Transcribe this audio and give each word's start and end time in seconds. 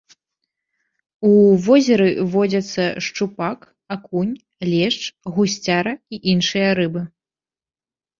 У 1.27 1.33
возеры 1.65 2.07
водзяцца 2.35 2.83
шчупак, 3.07 3.59
акунь, 3.95 4.31
лешч, 4.71 5.03
гусцяра 5.37 5.93
і 6.17 6.21
іншыя 6.33 6.69
рыбы. 6.81 7.03